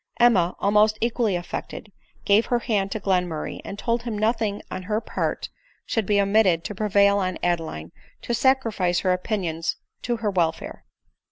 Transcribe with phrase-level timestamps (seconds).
[0.19, 1.91] Emma, almost equally affected,
[2.25, 3.61] gave her hand to Glen murray.
[3.63, 5.49] and told him nothing on her part
[5.85, 7.91] should be omitted to prevail on Adeline
[8.23, 10.85] to sacrifice her opinions to her welfare.